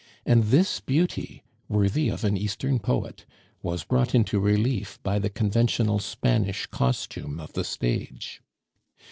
[0.25, 3.23] And this beauty, worthy of an Eastern poet,
[3.61, 8.41] was brought into relief by the conventional Spanish costume of the stage.